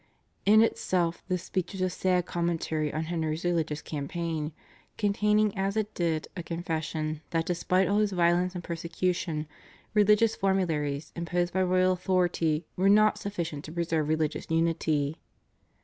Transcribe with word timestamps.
In 0.47 0.63
itself 0.63 1.21
this 1.27 1.43
speech 1.43 1.73
was 1.73 1.81
a 1.83 1.87
sad 1.91 2.25
commentary 2.25 2.91
on 2.91 3.03
Henry's 3.03 3.45
religious 3.45 3.83
campaign, 3.83 4.51
containing 4.97 5.55
as 5.55 5.77
it 5.77 5.93
did 5.93 6.27
a 6.35 6.41
confession 6.41 7.21
that 7.29 7.45
despite 7.45 7.87
all 7.87 7.99
his 7.99 8.11
violence 8.11 8.55
and 8.55 8.63
persecution, 8.63 9.45
religious 9.93 10.35
formularies 10.35 11.11
imposed 11.15 11.53
by 11.53 11.61
royal 11.61 11.91
authority 11.93 12.65
were 12.75 12.89
not 12.89 13.19
sufficient 13.19 13.63
to 13.65 13.71
preserve 13.71 14.09
religious 14.09 14.47
unity. 14.49 15.17